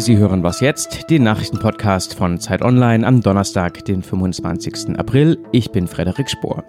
Sie 0.00 0.16
hören 0.16 0.42
was 0.42 0.60
jetzt, 0.60 1.10
den 1.10 1.24
Nachrichtenpodcast 1.24 2.14
von 2.14 2.40
Zeit 2.40 2.62
Online 2.62 3.06
am 3.06 3.20
Donnerstag, 3.20 3.84
den 3.84 4.02
25. 4.02 4.98
April. 4.98 5.36
Ich 5.52 5.72
bin 5.72 5.86
Frederik 5.86 6.30
Spohr. 6.30 6.64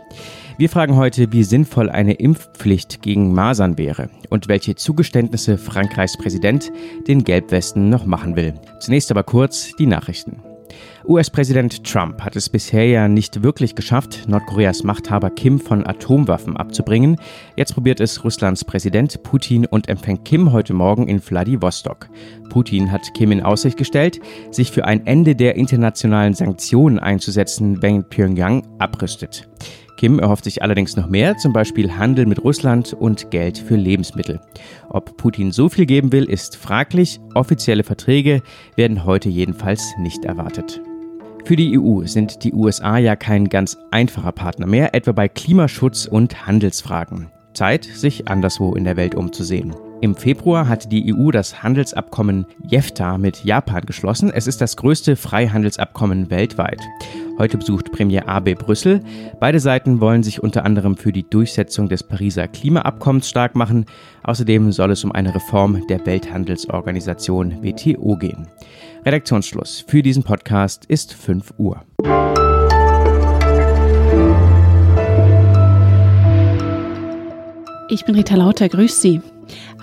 Wir 0.58 0.68
fragen 0.68 0.98
heute, 0.98 1.32
wie 1.32 1.46
sinnvoll 1.46 1.90
eine 1.90 2.16
Impfpflicht 2.16 3.02
gegen 3.02 3.34
Masern 3.34 3.78
wäre 3.78 4.10
und 4.30 4.50
welche 4.50 4.76
Zugeständnisse 4.76 5.58
Frankreichs 5.58 6.18
Präsident 6.18 6.74
den 7.08 7.24
Gelbwesten 7.24 7.90
noch 7.90 8.06
machen 8.06 8.36
will. 8.36 8.54
Zunächst 8.82 9.12
aber 9.12 9.24
kurz 9.24 9.72
die 9.80 9.88
Nachrichten. 9.88 10.51
US-Präsident 11.06 11.84
Trump 11.84 12.22
hat 12.22 12.36
es 12.36 12.50
bisher 12.50 12.86
ja 12.86 13.08
nicht 13.08 13.44
wirklich 13.44 13.76
geschafft, 13.76 14.28
Nordkoreas 14.28 14.84
Machthaber 14.84 15.30
Kim 15.30 15.60
von 15.60 15.86
Atomwaffen 15.86 16.58
abzubringen. 16.58 17.18
Jetzt 17.56 17.74
probiert 17.74 18.00
es 18.00 18.24
Russlands 18.24 18.64
Präsident 18.64 19.24
Putin 19.24 19.66
und 19.66 19.90
empfängt 19.90 20.26
Kim 20.26 20.52
heute 20.52 20.74
Morgen 20.74 21.08
in 21.08 21.20
Vladivostok. 21.20 22.10
Putin 22.50 22.92
hat 22.92 23.14
Kim 23.14 23.32
in 23.32 23.42
Aussicht 23.42 23.78
gestellt, 23.78 24.20
sich 24.52 24.72
für 24.72 24.86
ein 24.86 25.08
Ende 25.08 25.36
der 25.36 25.56
internationalen 25.56 26.34
Sanktionen 26.34 27.00
einzusetzen, 27.00 27.82
wenn 27.82 28.04
Pyongyang 28.04 28.68
abrüstet. 28.78 29.50
Kim 30.02 30.18
erhofft 30.18 30.46
sich 30.46 30.64
allerdings 30.64 30.96
noch 30.96 31.08
mehr, 31.08 31.38
zum 31.38 31.54
Beispiel 31.54 31.96
Handel 31.96 32.26
mit 32.26 32.44
Russland 32.44 32.92
und 32.92 33.30
Geld 33.30 33.60
für 33.60 33.76
Lebensmittel. 33.76 34.40
Ob 34.90 35.16
Putin 35.16 35.52
so 35.52 35.70
viel 35.70 35.86
geben 35.86 36.12
will, 36.12 36.24
ist 36.24 36.58
fraglich. 36.58 37.20
Offizielle 37.36 37.84
Verträge 37.84 38.42
werden 38.76 39.06
heute 39.06 39.30
jedenfalls 39.30 39.94
nicht 40.00 40.26
erwartet. 40.26 40.82
Für 41.46 41.56
die 41.56 41.78
EU 41.78 42.04
sind 42.08 42.44
die 42.44 42.52
USA 42.52 42.98
ja 42.98 43.16
kein 43.16 43.48
ganz 43.48 43.78
einfacher 43.92 44.32
Partner 44.32 44.66
mehr, 44.66 44.96
etwa 44.96 45.12
bei 45.12 45.28
Klimaschutz 45.28 46.08
und 46.08 46.48
Handelsfragen. 46.48 47.30
Zeit, 47.54 47.84
sich 47.84 48.28
anderswo 48.28 48.74
in 48.74 48.86
der 48.86 48.98
Welt 48.98 49.14
umzusehen. 49.14 49.76
Im 50.02 50.16
Februar 50.16 50.68
hat 50.68 50.92
die 50.92 51.14
EU 51.14 51.30
das 51.30 51.62
Handelsabkommen 51.62 52.48
JEFTA 52.68 53.20
mit 53.20 53.44
Japan 53.44 53.86
geschlossen. 53.86 54.32
Es 54.34 54.48
ist 54.48 54.62
das 54.62 54.78
größte 54.78 55.16
Freihandelsabkommen 55.16 56.32
weltweit. 56.32 56.82
Heute 57.38 57.58
besucht 57.58 57.92
Premier 57.92 58.28
Abe 58.28 58.56
Brüssel. 58.56 59.02
Beide 59.40 59.60
Seiten 59.60 60.00
wollen 60.00 60.24
sich 60.24 60.44
unter 60.44 60.66
anderem 60.66 60.96
für 60.96 61.12
die 61.12 61.28
Durchsetzung 61.28 61.90
des 61.90 62.04
Pariser 62.04 62.48
Klimaabkommens 62.48 63.30
stark 63.30 63.56
machen. 63.56 63.86
Außerdem 64.24 64.72
soll 64.72 64.92
es 64.92 65.04
um 65.04 65.12
eine 65.12 65.34
Reform 65.34 65.86
der 65.88 66.06
Welthandelsorganisation 66.06 67.64
WTO 67.64 68.16
gehen. 68.18 68.48
Redaktionsschluss 69.06 69.84
für 69.88 70.02
diesen 70.04 70.24
Podcast 70.24 70.86
ist 70.86 71.14
5 71.14 71.54
Uhr. 71.58 71.82
Ich 77.90 78.06
bin 78.06 78.16
Rita 78.16 78.36
Lauter, 78.36 78.70
grüß 78.70 79.02
Sie. 79.02 79.22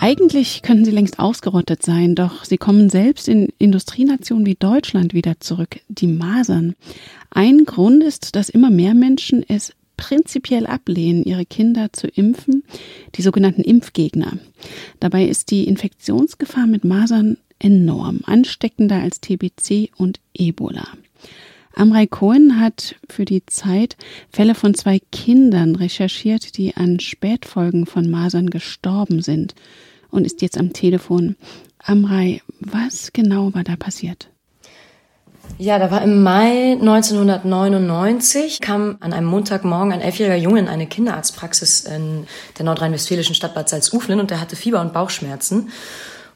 Eigentlich 0.00 0.62
könnten 0.62 0.84
sie 0.84 0.90
längst 0.90 1.18
ausgerottet 1.18 1.82
sein, 1.82 2.14
doch 2.14 2.44
sie 2.44 2.56
kommen 2.56 2.88
selbst 2.88 3.28
in 3.28 3.52
Industrienationen 3.58 4.46
wie 4.46 4.54
Deutschland 4.54 5.12
wieder 5.12 5.40
zurück, 5.40 5.80
die 5.88 6.06
Masern. 6.06 6.74
Ein 7.30 7.64
Grund 7.64 8.04
ist, 8.04 8.36
dass 8.36 8.48
immer 8.48 8.70
mehr 8.70 8.94
Menschen 8.94 9.44
es 9.48 9.72
prinzipiell 9.96 10.66
ablehnen, 10.66 11.24
ihre 11.24 11.44
Kinder 11.44 11.92
zu 11.92 12.06
impfen, 12.06 12.62
die 13.16 13.22
sogenannten 13.22 13.62
Impfgegner. 13.62 14.38
Dabei 15.00 15.24
ist 15.26 15.50
die 15.50 15.64
Infektionsgefahr 15.64 16.66
mit 16.66 16.84
Masern 16.84 17.36
enorm, 17.58 18.20
ansteckender 18.24 19.02
als 19.02 19.20
TBC 19.20 19.90
und 19.96 20.20
Ebola. 20.32 20.86
Amrei 21.78 22.08
Cohen 22.08 22.60
hat 22.60 22.96
für 23.08 23.24
die 23.24 23.46
Zeit 23.46 23.96
Fälle 24.32 24.56
von 24.56 24.74
zwei 24.74 25.00
Kindern 25.12 25.76
recherchiert, 25.76 26.56
die 26.56 26.76
an 26.76 26.98
Spätfolgen 26.98 27.86
von 27.86 28.10
Masern 28.10 28.50
gestorben 28.50 29.22
sind 29.22 29.54
und 30.10 30.24
ist 30.26 30.42
jetzt 30.42 30.58
am 30.58 30.72
Telefon. 30.72 31.36
Amrei, 31.78 32.42
was 32.58 33.12
genau 33.12 33.54
war 33.54 33.62
da 33.62 33.76
passiert? 33.76 34.28
Ja, 35.56 35.78
da 35.78 35.92
war 35.92 36.02
im 36.02 36.20
Mai 36.24 36.72
1999, 36.72 38.60
kam 38.60 38.96
an 38.98 39.12
einem 39.12 39.28
Montagmorgen 39.28 39.92
ein 39.92 40.00
elfjähriger 40.00 40.36
Junge 40.36 40.58
in 40.58 40.68
eine 40.68 40.88
Kinderarztpraxis 40.88 41.84
in 41.84 42.26
der 42.58 42.64
nordrhein-westfälischen 42.64 43.36
Stadt 43.36 43.54
Bad 43.54 43.68
Salzuflen 43.68 44.18
und 44.18 44.32
der 44.32 44.40
hatte 44.40 44.56
Fieber 44.56 44.80
und 44.80 44.92
Bauchschmerzen. 44.92 45.70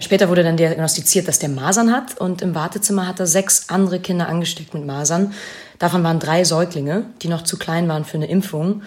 Später 0.02 0.28
wurde 0.28 0.42
dann 0.42 0.56
diagnostiziert, 0.56 1.28
dass 1.28 1.38
der 1.38 1.48
Masern 1.48 1.92
hat 1.92 2.20
und 2.20 2.42
im 2.42 2.56
Wartezimmer 2.56 3.06
hat 3.06 3.20
er 3.20 3.28
sechs 3.28 3.68
andere 3.68 4.00
Kinder 4.00 4.28
angesteckt 4.28 4.74
mit 4.74 4.84
Masern. 4.84 5.32
Davon 5.78 6.02
waren 6.02 6.18
drei 6.18 6.42
Säuglinge, 6.42 7.04
die 7.22 7.28
noch 7.28 7.42
zu 7.42 7.56
klein 7.56 7.86
waren 7.88 8.04
für 8.04 8.16
eine 8.16 8.26
Impfung. 8.26 8.82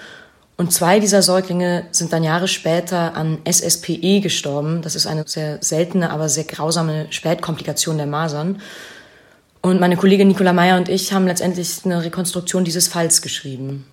Und 0.58 0.74
zwei 0.74 1.00
dieser 1.00 1.22
Säuglinge 1.22 1.86
sind 1.92 2.12
dann 2.12 2.26
Jahre 2.26 2.50
später 2.50 3.16
an 3.16 3.38
SSPE 3.46 4.20
gestorben. 4.20 4.82
Das 4.82 4.96
ist 4.96 5.08
eine 5.08 5.24
sehr 5.26 5.60
seltene, 5.62 6.10
aber 6.10 6.28
sehr 6.28 6.44
grausame 6.44 7.08
Spätkomplikation 7.12 7.96
der 7.96 8.08
Masern. 8.08 8.62
Und 9.62 9.80
meine 9.80 9.96
Kollegin 9.96 10.28
Nicola 10.28 10.52
Meyer 10.52 10.76
und 10.78 10.90
ich 10.90 11.14
haben 11.14 11.28
letztendlich 11.28 11.86
eine 11.86 12.04
Rekonstruktion 12.04 12.66
dieses 12.66 12.90
Falls 12.90 13.22
geschrieben. 13.22 13.86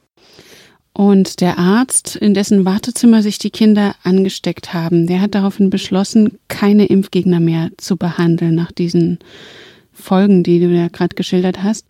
Und 0.94 1.40
der 1.40 1.58
Arzt, 1.58 2.16
in 2.16 2.34
dessen 2.34 2.64
Wartezimmer 2.64 3.22
sich 3.22 3.38
die 3.38 3.50
Kinder 3.50 3.94
angesteckt 4.02 4.74
haben, 4.74 5.06
der 5.06 5.22
hat 5.22 5.34
daraufhin 5.34 5.70
beschlossen, 5.70 6.38
keine 6.48 6.86
Impfgegner 6.86 7.40
mehr 7.40 7.70
zu 7.78 7.96
behandeln 7.96 8.54
nach 8.54 8.72
diesen 8.72 9.18
Folgen, 9.92 10.42
die 10.42 10.60
du 10.60 10.66
ja 10.66 10.88
gerade 10.88 11.14
geschildert 11.14 11.62
hast. 11.62 11.86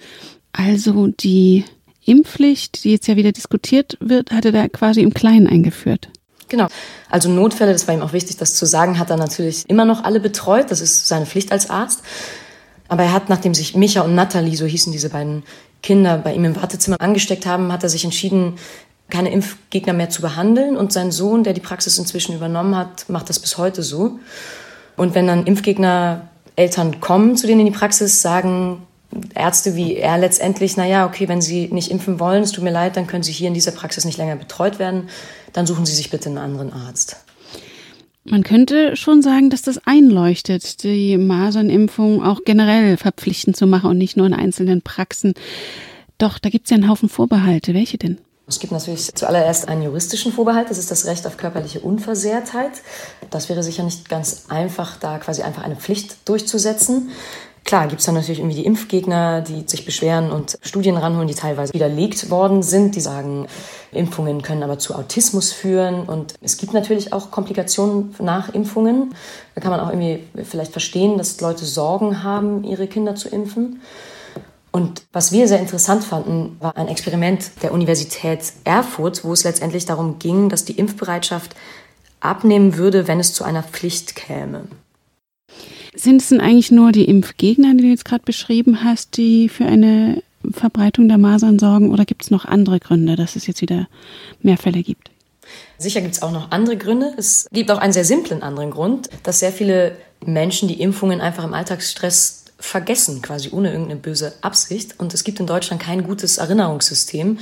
Also 0.53 1.09
die 1.09 1.65
Impfpflicht, 2.05 2.85
die 2.85 2.93
jetzt 2.93 3.09
ja 3.09 3.17
wieder 3.17 3.33
diskutiert 3.33 3.97
wird, 4.01 4.31
hat 4.31 4.45
er 4.45 4.53
da 4.53 4.69
quasi 4.69 5.03
im 5.03 5.15
Kleinen 5.15 5.49
eingeführt. 5.49 6.09
Genau. 6.49 6.69
Also 7.11 7.29
Notfälle, 7.29 7.73
das 7.73 7.89
war 7.89 7.95
ihm 7.95 8.03
auch 8.03 8.13
wichtig, 8.13 8.37
das 8.37 8.55
zu 8.55 8.67
sagen, 8.67 8.99
hat 8.99 9.11
er 9.11 9.17
natürlich 9.17 9.69
immer 9.69 9.85
noch 9.85 10.05
alle 10.05 10.21
betreut. 10.21 10.71
Das 10.71 10.81
ist 10.81 11.09
seine 11.09 11.27
Pflicht 11.27 11.51
als 11.51 11.71
Arzt. 11.71 12.03
Aber 12.89 13.05
er 13.05 13.13
hat, 13.13 13.31
nachdem 13.31 13.55
sich 13.55 13.75
Micha 13.75 14.03
und 14.03 14.15
Natalie, 14.15 14.57
so 14.57 14.67
hießen 14.67 14.93
diese 14.93 15.09
beiden 15.09 15.45
Kinder, 15.83 16.19
bei 16.19 16.35
ihm 16.35 16.45
im 16.45 16.55
Wartezimmer 16.55 17.01
angesteckt 17.01 17.47
haben, 17.47 17.73
hat 17.73 17.83
er 17.83 17.89
sich 17.89 18.05
entschieden, 18.05 18.55
keine 19.13 19.31
Impfgegner 19.31 19.93
mehr 19.93 20.11
zu 20.11 20.23
behandeln. 20.23 20.77
Und 20.77 20.93
sein 20.93 21.13
Sohn, 21.13 21.45
der 21.45 21.53
die 21.53 21.61
Praxis 21.61 21.99
inzwischen 21.99 22.35
übernommen 22.35 22.75
hat, 22.75 23.09
macht 23.09 23.29
das 23.29 23.39
bis 23.39 23.59
heute 23.59 23.83
so. 23.83 24.19
Und 24.97 25.15
wenn 25.15 25.27
dann 25.27 25.47
Impfgegner 25.47 26.29
Eltern 26.57 27.01
kommen 27.01 27.37
zu 27.37 27.47
denen 27.47 27.61
in 27.61 27.67
die 27.67 27.79
Praxis, 27.79 28.21
sagen 28.21 28.83
Ärzte 29.35 29.77
wie 29.77 29.97
er 29.97 30.17
letztendlich, 30.17 30.77
na 30.77 30.87
ja, 30.87 31.07
okay, 31.07 31.29
wenn 31.29 31.43
Sie 31.43 31.69
nicht 31.69 31.91
impfen 31.91 32.19
wollen, 32.19 32.43
es 32.43 32.53
tut 32.53 32.65
mir 32.65 32.73
leid, 32.73 32.97
dann 32.97 33.07
können 33.07 33.23
Sie 33.23 33.33
hier 33.33 33.49
in 33.49 33.55
dieser 33.55 33.73
Praxis 33.73 34.05
nicht 34.05 34.17
länger 34.17 34.37
betreut 34.37 34.79
werden, 34.79 35.09
dann 35.53 35.67
suchen 35.67 35.85
Sie 35.85 35.95
sich 35.95 36.11
bitte 36.11 36.29
einen 36.29 36.39
anderen 36.39 36.73
Arzt. 36.73 37.17
Man 38.25 38.43
könnte 38.43 38.97
schon 38.97 39.21
sagen, 39.21 39.51
dass 39.51 39.63
das 39.63 39.81
einleuchtet, 39.85 40.85
die 40.85 41.19
Masernimpfung 41.19 42.23
auch 42.23 42.41
generell 42.45 42.97
verpflichtend 42.97 43.57
zu 43.57 43.67
machen 43.67 43.91
und 43.91 43.99
nicht 43.99 44.17
nur 44.17 44.27
in 44.27 44.35
einzelnen 44.35 44.81
Praxen. 44.81 45.35
Doch 46.19 46.39
da 46.39 46.49
gibt 46.49 46.67
es 46.67 46.71
ja 46.71 46.77
einen 46.77 46.89
Haufen 46.89 47.09
Vorbehalte. 47.09 47.75
Welche 47.75 47.99
denn? 47.99 48.19
Es 48.47 48.59
gibt 48.59 48.73
natürlich 48.73 49.15
zuallererst 49.15 49.69
einen 49.69 49.83
juristischen 49.83 50.33
Vorbehalt, 50.33 50.69
das 50.69 50.79
ist 50.79 50.91
das 50.91 51.07
Recht 51.07 51.27
auf 51.27 51.37
körperliche 51.37 51.81
Unversehrtheit. 51.81 52.73
Das 53.31 53.49
wäre 53.49 53.63
sicher 53.63 53.85
nicht 53.85 54.09
ganz 54.09 54.47
einfach, 54.49 54.97
da 54.99 55.19
quasi 55.19 55.43
einfach 55.43 55.63
eine 55.63 55.77
Pflicht 55.77 56.29
durchzusetzen. 56.29 57.11
Klar, 57.65 57.87
gibt 57.87 58.01
es 58.01 58.07
dann 58.07 58.17
natürlich 58.17 58.41
irgendwie 58.41 58.57
die 58.57 58.67
Impfgegner, 58.67 59.41
die 59.41 59.63
sich 59.67 59.85
beschweren 59.85 60.33
und 60.33 60.59
Studien 60.63 60.97
ranholen, 60.97 61.29
die 61.29 61.35
teilweise 61.35 61.73
widerlegt 61.73 62.29
worden 62.29 62.63
sind. 62.63 62.97
Die 62.97 63.01
sagen, 63.01 63.47
Impfungen 63.93 64.43
können 64.43 64.65
aber 64.65 64.79
zu 64.79 64.97
Autismus 64.97 65.53
führen. 65.53 66.03
Und 66.03 66.35
es 66.41 66.57
gibt 66.57 66.75
natürlich 66.75 67.13
auch 67.13 67.31
Komplikationen 67.31 68.15
nach 68.19 68.53
Impfungen. 68.53 69.15
Da 69.55 69.61
kann 69.61 69.71
man 69.71 69.79
auch 69.79 69.91
irgendwie 69.91 70.25
vielleicht 70.45 70.73
verstehen, 70.73 71.19
dass 71.19 71.41
Leute 71.41 71.65
Sorgen 71.65 72.25
haben, 72.25 72.65
ihre 72.65 72.89
Kinder 72.89 73.15
zu 73.15 73.29
impfen. 73.29 73.81
Und 74.73 75.03
was 75.13 75.33
wir 75.33 75.47
sehr 75.49 75.61
interessant 75.61 76.03
fanden, 76.03 76.57
war 76.59 76.77
ein 76.77 76.89
Experiment 76.89 77.51
der 77.63 77.73
Universität 77.73 78.55
Erfurt, 78.65 79.23
wo 79.23 79.35
es 79.35 79.45
letztendlich 79.45 79.85
darum 79.85 80.19
ging, 80.19 80.49
dass 80.49 80.65
die 80.65 80.79
Impfbereitschaft 80.79 81.55
abnehmen 82.21 82.77
würde, 82.77 83.07
wenn 83.07 83.21
es 83.21 83.35
zu 83.35 83.45
einer 83.45 83.63
Pflicht 83.63 84.17
käme. 84.17 84.65
Sind 85.95 86.23
es 86.23 86.31
denn 86.31 86.41
eigentlich 86.41 86.71
nur 86.71 86.91
die 86.91 87.05
Impfgegner, 87.05 87.75
die 87.75 87.83
du 87.83 87.89
jetzt 87.89 88.07
gerade 88.07 88.25
beschrieben 88.25 88.83
hast, 88.83 89.19
die 89.19 89.51
für 89.51 89.67
eine 89.67 90.23
Verbreitung 90.51 91.07
der 91.07 91.19
Masern 91.19 91.59
sorgen, 91.59 91.93
oder 91.93 92.07
gibt 92.07 92.23
es 92.23 92.31
noch 92.31 92.47
andere 92.47 92.81
Gründe, 92.81 93.15
dass 93.15 93.37
es 93.37 93.47
jetzt 93.47 93.61
wieder 93.61 93.89
mehr 94.41 94.57
Fälle 94.57 94.83
gibt? 94.83 95.11
Sicher 95.77 96.01
gibt 96.01 96.15
es 96.15 96.23
auch 96.23 96.33
noch 96.33 96.51
andere 96.51 96.79
Gründe. 96.79 97.13
Es 97.19 97.47
gibt 97.53 97.71
auch 97.71 97.79
einen 97.79 97.93
sehr 97.93 98.05
simplen 98.07 98.43
anderen 98.43 98.71
Grund, 98.71 99.11
dass 99.23 99.41
sehr 99.41 99.53
viele 99.53 99.97
Menschen 100.25 100.69
die 100.69 100.81
Impfungen 100.81 101.21
einfach 101.21 101.45
im 101.45 101.53
Alltagsstress 101.53 102.42
vergessen, 102.63 103.23
quasi 103.23 103.51
ohne 103.53 103.73
irgendeine 103.73 104.01
böse 104.01 104.33
Absicht. 104.41 104.95
Und 104.99 105.13
es 105.15 105.25
gibt 105.25 105.41
in 105.41 105.47
Deutschland 105.47 105.83
kein 105.83 106.05
gutes 106.05 106.39
Erinnerungssystem. 106.39 107.39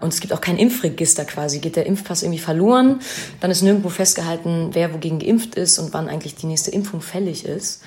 Und 0.00 0.12
es 0.12 0.20
gibt 0.20 0.32
auch 0.32 0.40
kein 0.40 0.58
Impfregister 0.58 1.24
quasi. 1.24 1.60
Geht 1.60 1.76
der 1.76 1.86
Impfpass 1.86 2.22
irgendwie 2.22 2.40
verloren, 2.40 3.00
dann 3.40 3.50
ist 3.50 3.62
nirgendwo 3.62 3.88
festgehalten, 3.88 4.70
wer 4.72 4.92
wogegen 4.92 5.18
geimpft 5.18 5.54
ist 5.54 5.78
und 5.78 5.94
wann 5.94 6.08
eigentlich 6.08 6.34
die 6.34 6.46
nächste 6.46 6.70
Impfung 6.70 7.00
fällig 7.00 7.44
ist. 7.46 7.82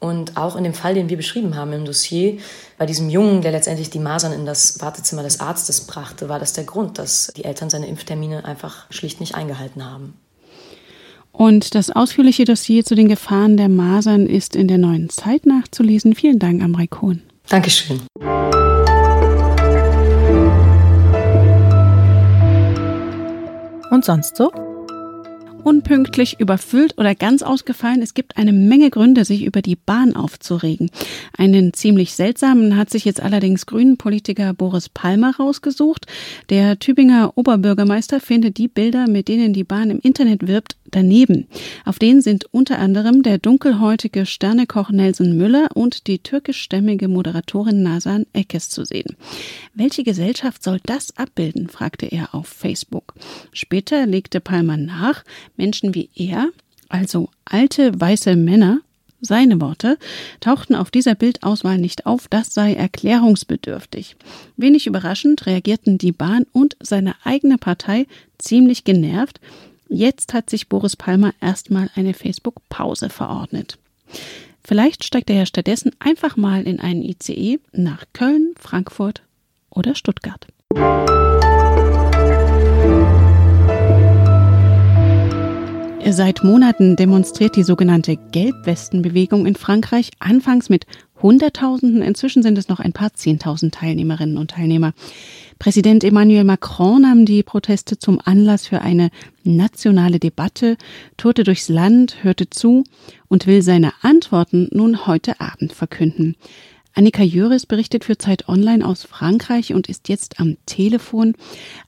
Und 0.00 0.36
auch 0.36 0.54
in 0.54 0.62
dem 0.62 0.74
Fall, 0.74 0.94
den 0.94 1.08
wir 1.08 1.16
beschrieben 1.16 1.56
haben 1.56 1.72
im 1.72 1.84
Dossier, 1.84 2.38
bei 2.76 2.86
diesem 2.86 3.08
Jungen, 3.08 3.42
der 3.42 3.50
letztendlich 3.50 3.90
die 3.90 3.98
Masern 3.98 4.32
in 4.32 4.46
das 4.46 4.80
Wartezimmer 4.80 5.24
des 5.24 5.40
Arztes 5.40 5.80
brachte, 5.80 6.28
war 6.28 6.38
das 6.38 6.52
der 6.52 6.64
Grund, 6.64 6.98
dass 6.98 7.32
die 7.36 7.44
Eltern 7.44 7.68
seine 7.68 7.88
Impftermine 7.88 8.44
einfach 8.44 8.86
schlicht 8.92 9.18
nicht 9.18 9.34
eingehalten 9.34 9.84
haben. 9.84 10.14
Und 11.32 11.74
das 11.74 11.90
ausführliche 11.90 12.44
Dossier 12.44 12.84
zu 12.84 12.94
den 12.94 13.08
Gefahren 13.08 13.56
der 13.56 13.68
Masern 13.68 14.26
ist 14.26 14.56
in 14.56 14.68
der 14.68 14.78
neuen 14.78 15.08
Zeit 15.08 15.46
nachzulesen. 15.46 16.14
Vielen 16.14 16.38
Dank, 16.38 16.62
Amrei 16.62 16.86
Kohn. 16.86 17.22
Dankeschön. 17.48 18.00
Und 23.90 24.04
sonst 24.04 24.36
so? 24.36 24.50
Unpünktlich, 25.68 26.40
überfüllt 26.40 26.96
oder 26.96 27.14
ganz 27.14 27.42
ausgefallen. 27.42 28.00
Es 28.00 28.14
gibt 28.14 28.38
eine 28.38 28.54
Menge 28.54 28.88
Gründe, 28.88 29.26
sich 29.26 29.44
über 29.44 29.60
die 29.60 29.76
Bahn 29.76 30.16
aufzuregen. 30.16 30.90
Einen 31.36 31.74
ziemlich 31.74 32.14
seltsamen 32.14 32.78
hat 32.78 32.88
sich 32.88 33.04
jetzt 33.04 33.20
allerdings 33.20 33.66
Grünen-Politiker 33.66 34.54
Boris 34.54 34.88
Palmer 34.88 35.36
rausgesucht. 35.36 36.06
Der 36.48 36.78
Tübinger 36.78 37.32
Oberbürgermeister 37.34 38.18
findet 38.18 38.56
die 38.56 38.68
Bilder, 38.68 39.10
mit 39.10 39.28
denen 39.28 39.52
die 39.52 39.62
Bahn 39.62 39.90
im 39.90 39.98
Internet 39.98 40.46
wirbt, 40.46 40.76
daneben. 40.90 41.46
Auf 41.84 41.98
denen 41.98 42.22
sind 42.22 42.46
unter 42.50 42.78
anderem 42.78 43.22
der 43.22 43.36
dunkelhäutige 43.36 44.24
Sternekoch 44.24 44.88
Nelson 44.90 45.36
Müller 45.36 45.68
und 45.74 46.06
die 46.06 46.18
türkischstämmige 46.18 47.08
Moderatorin 47.08 47.82
Nasan 47.82 48.24
Ekes 48.32 48.70
zu 48.70 48.86
sehen. 48.86 49.16
Welche 49.74 50.02
Gesellschaft 50.02 50.62
soll 50.62 50.80
das 50.86 51.14
abbilden? 51.18 51.68
fragte 51.68 52.06
er 52.06 52.34
auf 52.34 52.48
Facebook. 52.48 53.12
Später 53.52 54.06
legte 54.06 54.40
Palmer 54.40 54.76
nach, 54.76 55.24
Menschen 55.56 55.94
wie 55.94 56.10
er, 56.14 56.48
also 56.88 57.30
alte 57.44 57.98
weiße 58.00 58.36
Männer, 58.36 58.80
seine 59.20 59.60
Worte 59.60 59.98
tauchten 60.38 60.76
auf 60.76 60.92
dieser 60.92 61.16
Bildauswahl 61.16 61.78
nicht 61.78 62.06
auf, 62.06 62.28
das 62.28 62.54
sei 62.54 62.74
erklärungsbedürftig. 62.74 64.14
Wenig 64.56 64.86
überraschend 64.86 65.44
reagierten 65.46 65.98
die 65.98 66.12
Bahn 66.12 66.46
und 66.52 66.76
seine 66.80 67.16
eigene 67.24 67.58
Partei 67.58 68.06
ziemlich 68.38 68.84
genervt, 68.84 69.40
Jetzt 69.88 70.34
hat 70.34 70.50
sich 70.50 70.68
Boris 70.68 70.96
Palmer 70.96 71.32
erstmal 71.40 71.90
eine 71.94 72.12
Facebook-Pause 72.12 73.08
verordnet. 73.08 73.78
Vielleicht 74.62 75.02
steigt 75.02 75.30
er 75.30 75.36
ja 75.36 75.46
stattdessen 75.46 75.92
einfach 75.98 76.36
mal 76.36 76.62
in 76.64 76.78
einen 76.78 77.02
ICE 77.02 77.58
nach 77.72 78.04
Köln, 78.12 78.54
Frankfurt 78.60 79.22
oder 79.70 79.94
Stuttgart. 79.94 80.46
Seit 86.10 86.42
Monaten 86.42 86.96
demonstriert 86.96 87.54
die 87.54 87.62
sogenannte 87.62 88.16
Gelbwestenbewegung 88.16 89.44
in 89.44 89.56
Frankreich, 89.56 90.10
anfangs 90.20 90.70
mit 90.70 90.86
Hunderttausenden, 91.20 92.00
inzwischen 92.00 92.42
sind 92.42 92.56
es 92.56 92.68
noch 92.68 92.80
ein 92.80 92.94
paar 92.94 93.12
Zehntausend 93.12 93.74
Teilnehmerinnen 93.74 94.38
und 94.38 94.52
Teilnehmer. 94.52 94.94
Präsident 95.58 96.04
Emmanuel 96.04 96.44
Macron 96.44 97.02
nahm 97.02 97.26
die 97.26 97.42
Proteste 97.42 97.98
zum 97.98 98.20
Anlass 98.24 98.66
für 98.66 98.80
eine 98.80 99.10
nationale 99.44 100.18
Debatte, 100.18 100.78
tourte 101.18 101.44
durchs 101.44 101.68
Land, 101.68 102.24
hörte 102.24 102.48
zu 102.48 102.84
und 103.28 103.46
will 103.46 103.60
seine 103.60 103.92
Antworten 104.00 104.68
nun 104.72 105.06
heute 105.06 105.40
Abend 105.40 105.74
verkünden. 105.74 106.36
Annika 106.98 107.22
Jöris 107.22 107.64
berichtet 107.64 108.02
für 108.02 108.18
Zeit 108.18 108.48
Online 108.48 108.84
aus 108.84 109.04
Frankreich 109.04 109.72
und 109.72 109.88
ist 109.88 110.08
jetzt 110.08 110.40
am 110.40 110.56
Telefon. 110.66 111.36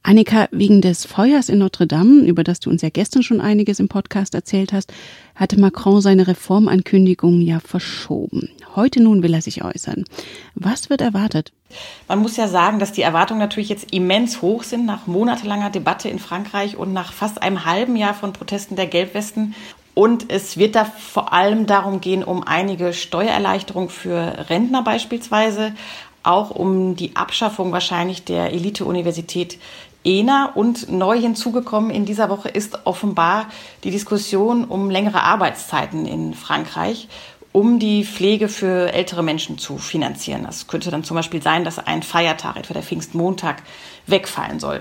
Annika, 0.05 0.47
wegen 0.53 0.83
des 0.83 1.05
Feuers 1.05 1.49
in 1.49 1.59
Notre 1.59 1.89
Dame, 1.89 2.21
über 2.21 2.45
das 2.45 2.61
du 2.61 2.71
uns 2.71 2.81
ja 2.81 2.91
gestern 2.91 3.25
schon 3.25 3.41
einiges 3.41 3.81
im 3.81 3.89
Podcast 3.89 4.37
erzählt 4.37 4.73
hast, 4.73 4.93
hatte 5.35 5.59
Macron 5.59 6.01
seine 6.01 6.29
Reformankündigung 6.29 7.41
ja 7.41 7.59
verschoben. 7.59 8.51
Heute 8.77 9.03
nun 9.03 9.25
will 9.25 9.35
er 9.35 9.43
sich 9.43 9.65
äußern. 9.65 10.05
Was 10.55 10.91
wird 10.91 11.01
erwartet? 11.01 11.53
Man 12.07 12.21
muss 12.21 12.37
ja 12.37 12.47
sagen, 12.47 12.79
dass 12.79 12.93
die 12.93 13.03
Erwartungen 13.03 13.41
natürlich 13.41 13.69
jetzt 13.69 13.93
immens 13.93 14.43
hoch 14.43 14.63
sind 14.63 14.87
nach 14.87 15.09
monatelanger 15.09 15.71
Debatte 15.71 16.09
in 16.09 16.21
Frankreich 16.21 16.77
und 16.77 16.93
nach 16.93 17.13
fast 17.13 17.43
einem 17.43 17.65
halben 17.65 17.97
Jahr 17.97 18.15
von 18.15 18.33
Protesten 18.33 18.77
der 18.77 18.87
Gelbwesten 18.87 19.57
und 20.01 20.33
es 20.33 20.57
wird 20.57 20.77
da 20.77 20.87
vor 20.87 21.35
allem 21.35 21.67
darum 21.67 22.01
gehen, 22.01 22.25
um 22.25 22.43
einige 22.43 22.95
Steuererleichterungen 22.95 23.91
für 23.91 24.49
Rentner 24.49 24.83
beispielsweise, 24.83 25.75
auch 26.23 26.49
um 26.49 26.97
die 26.97 27.17
Abschaffung 27.17 27.71
wahrscheinlich 27.71 28.25
der 28.25 28.51
Elite-Universität 28.51 29.59
ENA 30.03 30.53
und 30.55 30.91
neu 30.91 31.21
hinzugekommen 31.21 31.91
in 31.91 32.07
dieser 32.07 32.31
Woche 32.31 32.49
ist 32.49 32.87
offenbar 32.87 33.51
die 33.85 33.91
Diskussion 33.91 34.65
um 34.65 34.89
längere 34.89 35.23
Arbeitszeiten 35.23 36.07
in 36.07 36.33
Frankreich, 36.33 37.07
um 37.53 37.79
die 37.79 38.07
Pflege 38.07 38.49
für 38.49 38.95
ältere 38.95 39.23
Menschen 39.23 39.59
zu 39.59 39.77
finanzieren. 39.77 40.45
Das 40.45 40.67
könnte 40.67 40.91
dann 40.91 41.05
zum 41.05 41.17
Beispiel 41.17 41.43
sein, 41.43 41.63
dass 41.63 41.79
ein 41.79 42.03
Feiertag, 42.03 42.57
etwa 42.57 42.73
der 42.73 42.83
Pfingstmontag, 42.83 43.63
wegfallen 44.07 44.61
soll. 44.61 44.81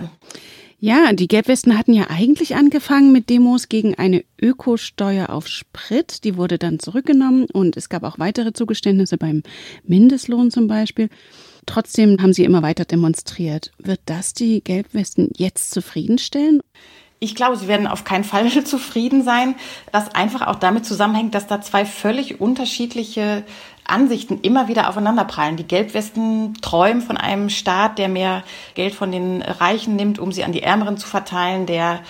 Ja, 0.82 1.12
die 1.12 1.28
Gelbwesten 1.28 1.78
hatten 1.78 1.92
ja 1.92 2.06
eigentlich 2.10 2.56
angefangen 2.56 3.12
mit 3.12 3.30
Demos 3.30 3.68
gegen 3.68 3.96
eine 3.96 4.24
Ökosteuer 4.42 5.30
auf 5.30 5.50
Sprit. 5.50 6.24
Die 6.24 6.38
wurde 6.38 6.58
dann 6.58 6.80
zurückgenommen 6.80 7.48
und 7.52 7.76
es 7.76 7.90
gab 7.90 8.04
auch 8.04 8.18
weitere 8.18 8.54
Zugeständnisse 8.54 9.18
beim 9.18 9.44
Mindestlohn 9.84 10.52
zum 10.52 10.68
Beispiel. 10.68 11.10
Trotzdem 11.66 12.22
haben 12.22 12.32
sie 12.32 12.46
immer 12.46 12.62
weiter 12.62 12.86
demonstriert. 12.86 13.72
Wird 13.78 14.00
das 14.06 14.34
die 14.34 14.64
Gelbwesten 14.64 15.32
jetzt 15.36 15.72
zufriedenstellen? 15.72 16.62
Ich 17.22 17.36
glaube, 17.36 17.58
sie 17.58 17.68
werden 17.68 17.88
auf 17.88 18.06
keinen 18.06 18.24
Fall 18.24 18.50
zufrieden 18.64 19.24
sein, 19.24 19.56
was 19.92 20.16
einfach 20.16 20.48
auch 20.48 20.56
damit 20.56 20.86
zusammenhängt, 20.86 21.36
dass 21.36 21.48
da 21.48 21.62
zwei 21.62 21.86
völlig 21.86 22.40
unterschiedliche 22.40 23.44
Ansichten 23.84 24.40
immer 24.42 24.68
wieder 24.68 24.88
aufeinanderprallen. 24.88 25.58
Die 25.58 25.68
Gelbwesten 25.68 26.54
träumen 26.62 27.02
von 27.02 27.18
einem 27.18 27.50
Staat, 27.50 27.98
der 27.98 28.08
mehr 28.08 28.44
Geld 28.76 28.94
von 28.94 29.12
den 29.12 29.42
Reichen 29.42 29.96
nimmt, 29.96 30.20
um 30.20 30.32
sie 30.32 30.44
an 30.44 30.52
die 30.52 30.64
Ärmeren 30.64 30.98
zu 30.98 31.08
verteilen, 31.08 31.66
der 31.66 32.02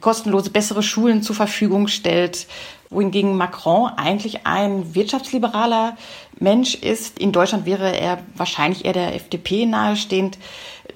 kostenlose 0.00 0.50
bessere 0.50 0.82
Schulen 0.82 1.22
zur 1.22 1.34
Verfügung 1.34 1.88
stellt, 1.88 2.46
wohingegen 2.90 3.36
Macron 3.36 3.90
eigentlich 3.96 4.46
ein 4.46 4.94
wirtschaftsliberaler 4.94 5.96
Mensch 6.38 6.74
ist. 6.74 7.18
In 7.18 7.32
Deutschland 7.32 7.66
wäre 7.66 7.96
er 7.96 8.18
wahrscheinlich 8.34 8.84
eher 8.84 8.92
der 8.92 9.14
FDP 9.14 9.66
nahestehend 9.66 10.38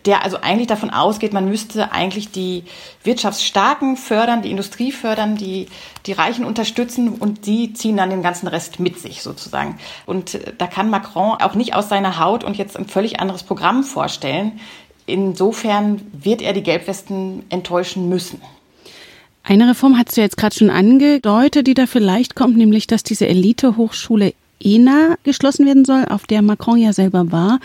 der 0.04 0.24
also 0.24 0.38
eigentlich 0.40 0.66
davon 0.66 0.90
ausgeht, 0.90 1.32
man 1.32 1.48
müsste 1.48 1.92
eigentlich 1.92 2.30
die 2.30 2.64
Wirtschaftsstarken 3.04 3.96
fördern, 3.96 4.42
die 4.42 4.50
Industrie 4.50 4.92
fördern, 4.92 5.36
die, 5.36 5.66
die 6.06 6.12
Reichen 6.12 6.44
unterstützen 6.44 7.10
und 7.10 7.46
die 7.46 7.72
ziehen 7.72 7.96
dann 7.96 8.10
den 8.10 8.22
ganzen 8.22 8.48
Rest 8.48 8.80
mit 8.80 8.98
sich 8.98 9.22
sozusagen. 9.22 9.78
Und 10.06 10.34
äh, 10.34 10.52
da 10.58 10.66
kann 10.66 10.90
Macron 10.90 11.38
auch 11.40 11.54
nicht 11.54 11.74
aus 11.74 11.88
seiner 11.88 12.18
Haut 12.18 12.44
und 12.44 12.56
jetzt 12.56 12.76
ein 12.76 12.86
völlig 12.86 13.20
anderes 13.20 13.44
Programm 13.44 13.84
vorstellen. 13.84 14.60
Insofern 15.06 16.00
wird 16.12 16.42
er 16.42 16.52
die 16.52 16.62
Gelbwesten 16.62 17.44
enttäuschen 17.48 18.08
müssen. 18.08 18.40
Eine 19.44 19.68
Reform 19.68 19.98
hast 19.98 20.16
du 20.16 20.20
jetzt 20.20 20.36
gerade 20.36 20.54
schon 20.54 20.70
angedeutet, 20.70 21.66
die 21.66 21.74
da 21.74 21.86
vielleicht 21.86 22.36
kommt, 22.36 22.56
nämlich 22.56 22.86
dass 22.86 23.02
diese 23.02 23.26
Elite-Hochschule 23.26 24.34
ENA 24.64 25.16
geschlossen 25.22 25.66
werden 25.66 25.84
soll, 25.84 26.04
auf 26.06 26.26
der 26.26 26.42
Macron 26.42 26.78
ja 26.78 26.92
selber 26.92 27.32
war 27.32 27.60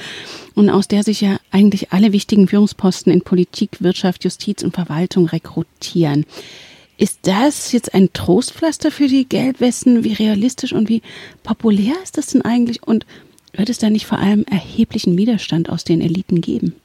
und 0.56 0.70
aus 0.70 0.88
der 0.88 1.04
sich 1.04 1.22
ja 1.22 1.38
eigentlich 1.52 1.92
alle 1.92 2.12
wichtigen 2.12 2.48
Führungsposten 2.48 3.12
in 3.12 3.22
Politik, 3.22 3.82
Wirtschaft, 3.82 4.24
Justiz 4.24 4.64
und 4.64 4.74
Verwaltung 4.74 5.28
rekrutieren. 5.28 6.26
Ist 6.98 7.20
das 7.24 7.72
jetzt 7.72 7.94
ein 7.94 8.12
Trostpflaster 8.12 8.90
für 8.90 9.08
die 9.08 9.30
Gelbwesten? 9.30 10.04
Wie 10.04 10.14
realistisch 10.14 10.74
und 10.74 10.90
wie 10.90 11.04
populär 11.44 11.94
ist 12.04 12.18
das 12.18 12.28
denn 12.28 12.42
eigentlich? 12.42 12.82
Und 12.82 13.06
wird 13.54 13.70
es 13.70 13.78
da 13.78 13.90
nicht 13.90 14.08
vor 14.08 14.18
allem 14.18 14.46
erheblichen 14.50 15.18
Widerstand 15.18 15.70
aus 15.70 15.84
den 15.84 16.02
Eliten 16.02 16.42
geben? 16.42 16.76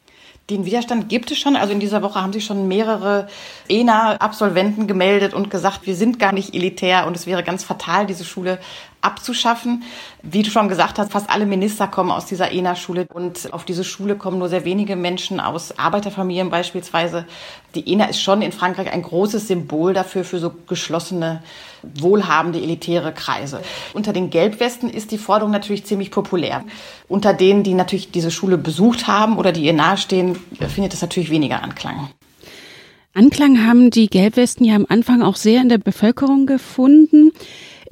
Den 0.50 0.66
Widerstand 0.66 1.08
gibt 1.08 1.30
es 1.30 1.38
schon. 1.38 1.56
Also 1.56 1.72
in 1.72 1.80
dieser 1.80 2.02
Woche 2.02 2.20
haben 2.20 2.32
sich 2.32 2.44
schon 2.44 2.68
mehrere 2.68 3.28
ENA-Absolventen 3.68 4.86
gemeldet 4.86 5.32
und 5.32 5.50
gesagt, 5.50 5.86
wir 5.86 5.94
sind 5.94 6.18
gar 6.18 6.32
nicht 6.32 6.54
elitär 6.54 7.06
und 7.06 7.16
es 7.16 7.26
wäre 7.26 7.42
ganz 7.42 7.64
fatal, 7.64 8.06
diese 8.06 8.24
Schule 8.24 8.58
abzuschaffen. 9.02 9.82
Wie 10.22 10.42
du 10.42 10.50
schon 10.50 10.68
gesagt 10.68 10.98
hast, 10.98 11.12
fast 11.12 11.28
alle 11.28 11.44
Minister 11.44 11.88
kommen 11.88 12.10
aus 12.10 12.26
dieser 12.26 12.52
ENA-Schule 12.52 13.06
und 13.12 13.52
auf 13.52 13.64
diese 13.64 13.84
Schule 13.84 14.16
kommen 14.16 14.38
nur 14.38 14.48
sehr 14.48 14.64
wenige 14.64 14.96
Menschen 14.96 15.40
aus 15.40 15.78
Arbeiterfamilien 15.78 16.50
beispielsweise. 16.50 17.26
Die 17.74 17.92
ENA 17.92 18.06
ist 18.06 18.22
schon 18.22 18.42
in 18.42 18.52
Frankreich 18.52 18.92
ein 18.92 19.02
großes 19.02 19.48
Symbol 19.48 19.92
dafür, 19.92 20.24
für 20.24 20.38
so 20.38 20.52
geschlossene, 20.68 21.42
wohlhabende, 21.82 22.60
elitäre 22.60 23.12
Kreise. 23.12 23.60
Unter 23.92 24.12
den 24.12 24.30
Gelbwesten 24.30 24.88
ist 24.88 25.10
die 25.10 25.18
Forderung 25.18 25.52
natürlich 25.52 25.84
ziemlich 25.84 26.10
populär. 26.10 26.64
Unter 27.08 27.34
denen, 27.34 27.62
die 27.62 27.74
natürlich 27.74 28.10
diese 28.10 28.30
Schule 28.30 28.56
besucht 28.56 29.08
haben 29.08 29.36
oder 29.36 29.52
die 29.52 29.64
ihr 29.64 29.72
nahestehen, 29.72 30.38
findet 30.68 30.94
es 30.94 31.02
natürlich 31.02 31.30
weniger 31.30 31.62
Anklang. 31.62 32.08
Anklang 33.14 33.66
haben 33.66 33.90
die 33.90 34.06
Gelbwesten 34.06 34.64
ja 34.64 34.74
am 34.74 34.86
Anfang 34.88 35.22
auch 35.22 35.36
sehr 35.36 35.60
in 35.60 35.68
der 35.68 35.76
Bevölkerung 35.76 36.46
gefunden. 36.46 37.32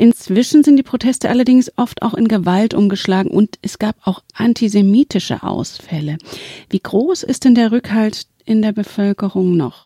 Inzwischen 0.00 0.64
sind 0.64 0.78
die 0.78 0.82
Proteste 0.82 1.28
allerdings 1.28 1.70
oft 1.76 2.00
auch 2.00 2.14
in 2.14 2.26
Gewalt 2.26 2.72
umgeschlagen 2.72 3.30
und 3.30 3.58
es 3.60 3.78
gab 3.78 3.96
auch 4.06 4.22
antisemitische 4.32 5.42
Ausfälle. 5.42 6.16
Wie 6.70 6.80
groß 6.80 7.22
ist 7.22 7.44
denn 7.44 7.54
der 7.54 7.70
Rückhalt 7.70 8.26
in 8.46 8.62
der 8.62 8.72
Bevölkerung 8.72 9.58
noch? 9.58 9.84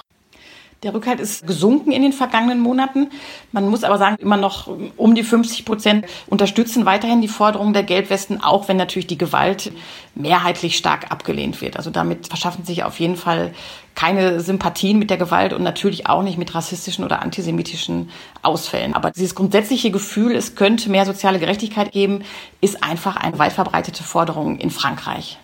Der 0.84 0.92
Rückhalt 0.92 1.18
ist 1.18 1.46
gesunken 1.46 1.92
in 1.92 2.02
den 2.02 2.12
vergangenen 2.12 2.60
Monaten. 2.60 3.08
Man 3.52 3.70
muss 3.70 3.84
aber 3.84 3.96
sagen, 3.96 4.16
immer 4.18 4.36
noch 4.36 4.68
um 4.98 5.14
die 5.14 5.22
50 5.22 5.64
Prozent 5.64 6.04
unterstützen 6.26 6.84
weiterhin 6.84 7.22
die 7.22 7.28
Forderungen 7.28 7.72
der 7.72 7.84
Gelbwesten, 7.84 8.44
auch 8.44 8.68
wenn 8.68 8.76
natürlich 8.76 9.06
die 9.06 9.16
Gewalt 9.16 9.72
mehrheitlich 10.14 10.76
stark 10.76 11.10
abgelehnt 11.10 11.62
wird. 11.62 11.78
Also 11.78 11.88
damit 11.88 12.28
verschaffen 12.28 12.66
sich 12.66 12.84
auf 12.84 13.00
jeden 13.00 13.16
Fall 13.16 13.54
keine 13.94 14.40
Sympathien 14.40 14.98
mit 14.98 15.08
der 15.08 15.16
Gewalt 15.16 15.54
und 15.54 15.62
natürlich 15.62 16.06
auch 16.06 16.22
nicht 16.22 16.36
mit 16.36 16.54
rassistischen 16.54 17.02
oder 17.02 17.22
antisemitischen 17.22 18.10
Ausfällen. 18.42 18.92
Aber 18.92 19.10
dieses 19.10 19.34
grundsätzliche 19.34 19.90
Gefühl, 19.90 20.36
es 20.36 20.54
könnte 20.54 20.90
mehr 20.90 21.06
soziale 21.06 21.38
Gerechtigkeit 21.38 21.92
geben, 21.92 22.24
ist 22.60 22.84
einfach 22.84 23.16
eine 23.16 23.38
weit 23.38 23.54
verbreitete 23.54 24.02
Forderung 24.02 24.58
in 24.58 24.70
Frankreich. 24.70 25.38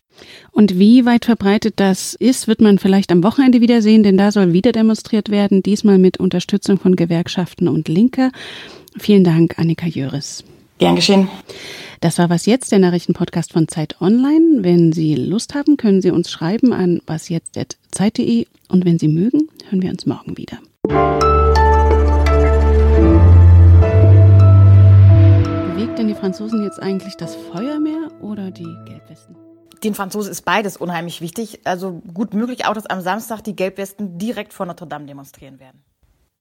Und 0.52 0.78
wie 0.78 1.06
weit 1.06 1.24
verbreitet 1.24 1.74
das 1.76 2.14
ist, 2.14 2.48
wird 2.48 2.60
man 2.60 2.78
vielleicht 2.78 3.12
am 3.12 3.22
Wochenende 3.22 3.60
wieder 3.60 3.82
sehen, 3.82 4.02
denn 4.02 4.16
da 4.16 4.32
soll 4.32 4.52
wieder 4.52 4.72
demonstriert 4.72 5.30
werden, 5.30 5.62
diesmal 5.62 5.98
mit 5.98 6.18
Unterstützung 6.18 6.78
von 6.78 6.96
Gewerkschaften 6.96 7.68
und 7.68 7.88
Linke. 7.88 8.30
Vielen 8.98 9.24
Dank, 9.24 9.58
Annika 9.58 9.86
Jöris. 9.86 10.44
Gern 10.78 10.96
geschehen. 10.96 11.28
Das 12.00 12.18
war 12.18 12.30
was 12.30 12.46
jetzt, 12.46 12.72
der 12.72 12.78
Nachrichtenpodcast 12.78 13.52
von 13.52 13.68
Zeit 13.68 14.00
Online. 14.00 14.62
Wenn 14.62 14.92
Sie 14.92 15.14
Lust 15.14 15.54
haben, 15.54 15.76
können 15.76 16.00
Sie 16.00 16.10
uns 16.10 16.30
schreiben 16.30 16.72
an 16.72 17.02
wasjetzt.zeit.de 17.06 18.46
und 18.68 18.84
wenn 18.86 18.98
Sie 18.98 19.08
mögen, 19.08 19.48
hören 19.68 19.82
wir 19.82 19.90
uns 19.90 20.06
morgen 20.06 20.38
wieder. 20.38 20.58
Bewegt 25.74 25.98
denn 25.98 26.08
die 26.08 26.14
Franzosen 26.14 26.64
jetzt 26.64 26.80
eigentlich 26.82 27.16
das 27.16 27.36
Feuermeer 27.36 28.10
oder 28.22 28.50
die 28.50 28.74
Gelbwesten? 28.86 29.36
Den 29.82 29.94
Franzosen 29.94 30.30
ist 30.30 30.42
beides 30.42 30.76
unheimlich 30.76 31.20
wichtig. 31.20 31.60
Also 31.64 32.02
gut 32.12 32.34
möglich 32.34 32.66
auch, 32.66 32.74
dass 32.74 32.86
am 32.86 33.00
Samstag 33.00 33.42
die 33.42 33.56
Gelbwesten 33.56 34.18
direkt 34.18 34.52
vor 34.52 34.66
Notre 34.66 34.86
Dame 34.86 35.06
demonstrieren 35.06 35.58
werden. 35.58 35.82